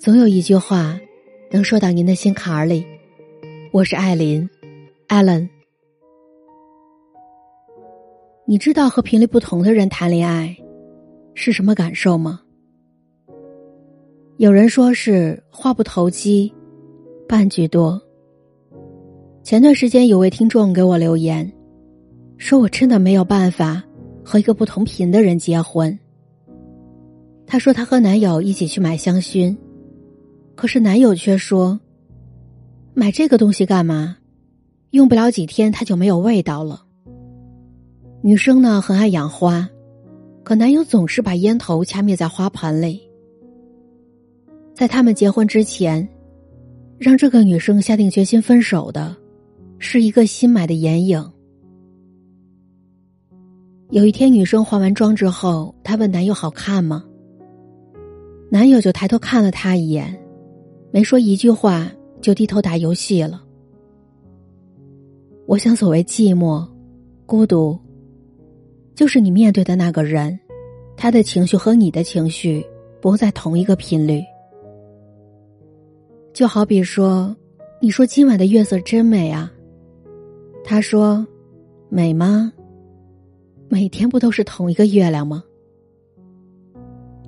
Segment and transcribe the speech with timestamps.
[0.00, 0.98] 总有一句话
[1.50, 2.86] 能说到您的心坎儿里。
[3.70, 4.48] 我是艾琳
[5.08, 5.46] ，Allen。
[8.46, 10.56] 你知道和频率不同的人谈恋爱
[11.34, 12.40] 是什么感受吗？
[14.38, 16.50] 有人说是话不投机，
[17.28, 18.00] 半句多。
[19.42, 21.52] 前段时间有位听众给我留言，
[22.38, 23.84] 说我真的没有办法
[24.24, 25.98] 和一个不同频的人结婚。
[27.46, 29.54] 她说她和男友一起去买香薰。
[30.54, 31.80] 可是男友却说
[32.92, 34.16] ：“买这个东西干嘛？
[34.90, 36.84] 用不了几天它就没有味道了。”
[38.22, 39.66] 女生呢很爱养花，
[40.42, 43.00] 可男友总是把烟头掐灭在花盆里。
[44.74, 46.06] 在他们结婚之前，
[46.98, 49.16] 让这个女生下定决心分手的，
[49.78, 51.32] 是一个新买的眼影。
[53.88, 57.02] 有一天，女生化完妆之后，她问男友：“好看吗？”
[58.52, 60.19] 男友就抬头看了她一眼。
[60.92, 61.90] 没说一句话，
[62.20, 63.42] 就低头打游戏了。
[65.46, 66.66] 我想，所谓寂寞、
[67.26, 67.78] 孤独，
[68.94, 70.38] 就是你面对的那个人，
[70.96, 72.64] 他的情绪和你的情绪
[73.00, 74.22] 不在同一个频率。
[76.32, 77.34] 就好比说，
[77.80, 79.50] 你说今晚的月色真美啊，
[80.64, 81.26] 他说，
[81.88, 82.52] 美吗？
[83.68, 85.42] 每天不都是同一个月亮吗？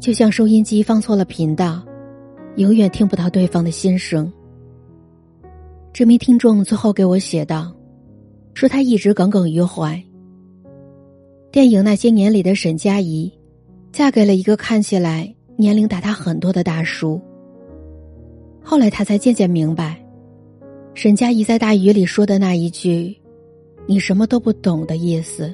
[0.00, 1.84] 就像收音机放错了频道。
[2.56, 4.30] 永远听不到对方的心声。
[5.92, 7.74] 这名听众最后给我写道
[8.52, 10.02] ：“说他一直耿耿于怀。
[11.50, 13.32] 电影《那些年》里的沈佳宜，
[13.90, 17.20] 嫁给了一个看起来年龄大他很多的大叔。
[18.62, 20.02] 后来他才渐渐明白，
[20.94, 23.16] 沈佳宜在大雨里说的那一句
[23.86, 25.52] ‘你什么都不懂’的意思。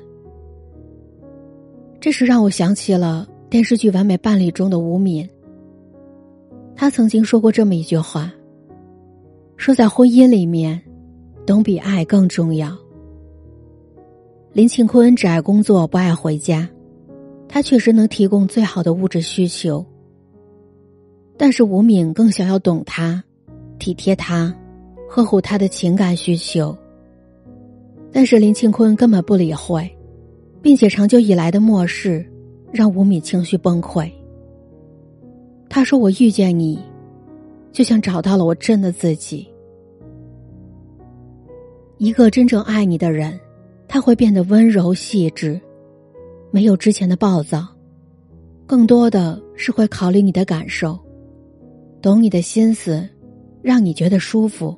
[2.01, 5.29] 这时让我想起了电视剧《完美伴侣》中的吴敏。”
[6.81, 8.33] 他曾经说过这么一句话
[9.59, 10.81] ：“说在婚姻里面，
[11.45, 12.73] 懂比爱更重要。”
[14.55, 16.69] 林庆坤只爱工作，不爱回家，
[17.49, 19.85] 他确实能提供最好的物质需求。
[21.37, 23.25] 但是吴敏更想要懂他，
[23.81, 24.55] 体贴他，
[25.11, 26.79] 呵护他的情感需求。
[28.13, 29.91] 但是林庆坤根本不理会，
[30.63, 32.25] 并且长久以来的漠视，
[32.73, 34.09] 让吴敏情绪崩溃。
[35.71, 36.79] 他说：“我遇见你，
[37.73, 39.47] 就像找到了我真的自己。
[41.99, 43.39] 一个真正爱你的人，
[43.87, 45.61] 他会变得温柔细致，
[46.51, 47.67] 没有之前的暴躁，
[48.67, 50.99] 更多的是会考虑你的感受，
[52.01, 53.07] 懂你的心思，
[53.61, 54.75] 让你觉得舒服。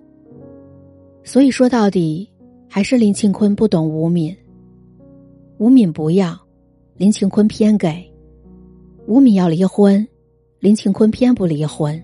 [1.23, 2.29] 所以说到底，
[2.69, 4.37] 还是林庆坤不懂吴敏。
[5.59, 6.37] 吴敏不要，
[6.97, 8.05] 林庆坤偏给。
[9.07, 10.05] 吴敏要离婚。”
[10.61, 12.01] 林庆坤偏不离婚。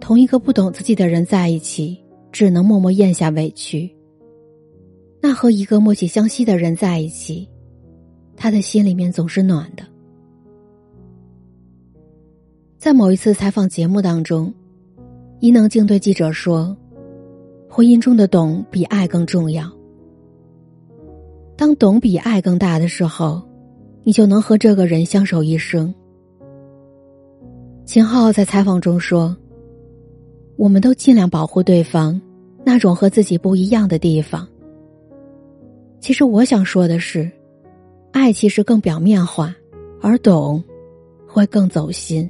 [0.00, 1.96] 同一个不懂自己的人在一起，
[2.32, 3.88] 只能默默咽下委屈。
[5.20, 7.48] 那和一个默契相惜的人在一起，
[8.36, 9.84] 他的心里面总是暖的。
[12.76, 14.52] 在某一次采访节目当中，
[15.38, 16.76] 伊能静对记者说
[17.70, 19.70] ：“婚姻中的懂比爱更重要。
[21.56, 23.42] 当懂比爱更大的时候，
[24.02, 25.94] 你就能和这个人相守一生。”
[27.88, 29.34] 秦昊在采访中说
[30.56, 32.20] ：“我们都尽量保护对方
[32.62, 34.46] 那种和自己不一样的地方。
[35.98, 37.30] 其实我想说的是，
[38.12, 39.56] 爱其实更表面化，
[40.02, 40.62] 而懂
[41.26, 42.28] 会更走心。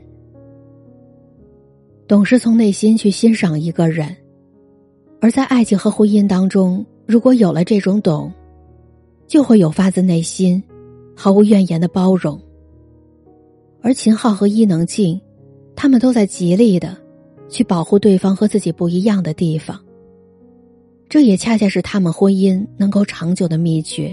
[2.07, 4.17] 懂是从内心去欣赏一个人，
[5.21, 8.33] 而在爱情和婚姻当中，如果有了这种懂，
[9.27, 10.63] 就会有发自内心、
[11.17, 12.41] 毫无怨言的包容。
[13.83, 15.21] 而秦昊和伊能静。”
[15.81, 16.97] 他们都在极力的
[17.49, 19.81] 去保护对方和自己不一样的地方，
[21.09, 24.13] 这也恰恰是他们婚姻能够长久的秘诀。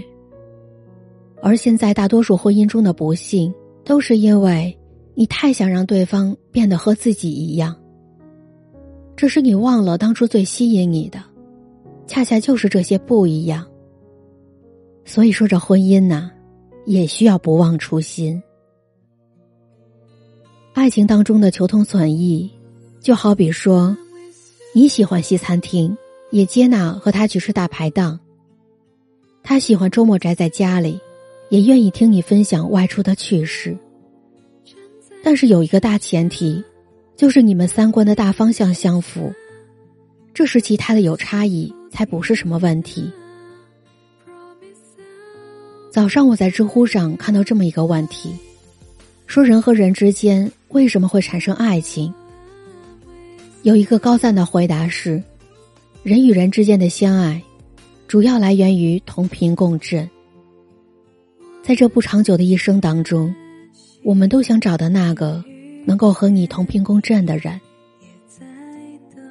[1.42, 3.52] 而现在大多数婚姻中的不幸，
[3.84, 4.78] 都是因为
[5.16, 7.74] 你太想让对方变得和自己一样。
[9.16, 11.20] 只是你忘了当初最吸引你的，
[12.06, 13.66] 恰恰就是这些不一样。
[15.04, 16.30] 所以说，这婚姻呢，
[16.84, 18.40] 也需要不忘初心。
[20.76, 22.50] 爱情当中的求同存异，
[23.00, 23.96] 就好比说，
[24.74, 25.96] 你喜欢西餐厅，
[26.30, 28.18] 也接纳和他去吃大排档；
[29.42, 31.00] 他喜欢周末宅在家里，
[31.48, 33.74] 也愿意听你分享外出的趣事。
[35.24, 36.62] 但是有一个大前提，
[37.16, 39.32] 就是你们三观的大方向相符，
[40.34, 43.10] 这时其他的有差异才不是什么问题。
[45.90, 48.36] 早上我在知乎上看到这么一个问题。
[49.28, 52.12] 说人和人之间为什么会产生爱情？
[53.62, 55.22] 有一个高赞的回答是：
[56.02, 57.42] 人与人之间的相爱，
[58.06, 60.06] 主要来源于同频共振。
[61.62, 63.34] 在这不长久的一生当中，
[64.04, 65.42] 我们都想找到那个
[65.86, 67.58] 能够和你同频共振的人，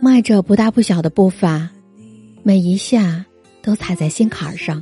[0.02, 1.70] 迈着不大不小的步伐，
[2.42, 3.24] 每一下
[3.62, 4.82] 都踩在心坎上，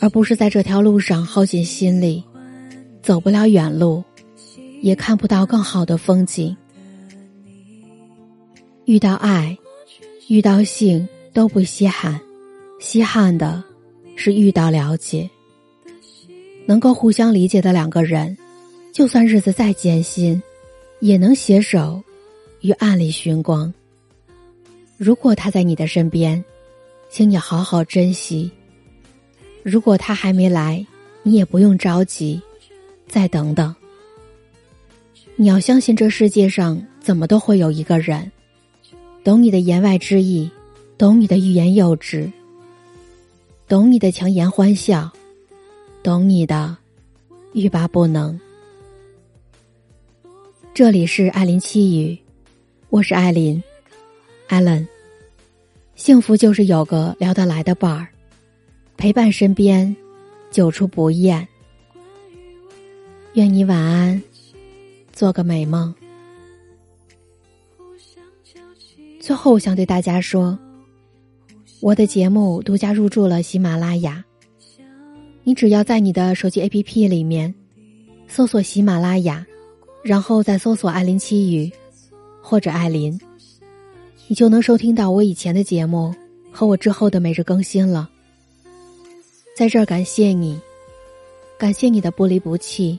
[0.00, 2.24] 而不是在这条路上耗尽心力，
[3.02, 4.02] 走不了远路，
[4.80, 6.56] 也看不到更好的风景。
[8.86, 9.56] 遇到爱，
[10.28, 12.20] 遇到性都不稀罕，
[12.80, 13.62] 稀罕的
[14.16, 15.28] 是遇到了解。
[16.66, 18.36] 能够互相理解的两个人，
[18.92, 20.40] 就算日子再艰辛，
[21.00, 22.02] 也能携手
[22.60, 23.72] 于暗里寻光。
[24.96, 26.44] 如果他在你的身边，
[27.08, 28.50] 请你好好珍惜；
[29.62, 30.84] 如果他还没来，
[31.22, 32.40] 你也不用着急，
[33.08, 33.74] 再等等。
[35.40, 38.30] 你要相信，这世界上怎么都会有一个人，
[39.24, 40.50] 懂你的言外之意，
[40.98, 42.30] 懂你的欲言又止，
[43.66, 45.10] 懂你的强颜欢笑。
[46.02, 46.76] 懂你的，
[47.54, 48.38] 欲罢不能。
[50.74, 52.18] 这里是艾琳七语，
[52.90, 53.62] 我是艾琳，
[54.46, 54.86] 艾伦。
[55.94, 58.08] 幸福就是有个聊得来的伴儿，
[58.98, 59.96] 陪伴身边，
[60.50, 61.48] 久处不厌。
[63.32, 64.22] 愿你晚安，
[65.20, 65.94] 做个美梦。
[69.20, 70.58] 最后，我想对大家说，
[71.80, 74.24] 我的节目独家入驻了喜马拉雅。
[75.42, 77.54] 你只要在你的手机 APP 里面
[78.28, 79.46] 搜索喜马拉雅，
[80.02, 81.70] 然后再搜索“艾琳七语”
[82.40, 83.20] 或者“艾琳”，
[84.26, 86.14] 你就能收听到我以前的节目
[86.50, 88.08] 和我之后的每日更新了。
[89.54, 90.58] 在这儿感谢你，
[91.58, 92.98] 感谢你的不离不弃，